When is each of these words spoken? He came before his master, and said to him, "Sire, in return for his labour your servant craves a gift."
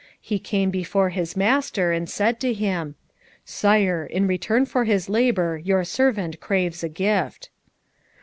He 0.19 0.39
came 0.39 0.71
before 0.71 1.09
his 1.09 1.37
master, 1.37 1.91
and 1.91 2.09
said 2.09 2.39
to 2.39 2.53
him, 2.53 2.95
"Sire, 3.45 4.03
in 4.09 4.25
return 4.25 4.65
for 4.65 4.83
his 4.85 5.09
labour 5.09 5.59
your 5.59 5.83
servant 5.83 6.39
craves 6.39 6.83
a 6.83 6.89
gift." 6.89 7.51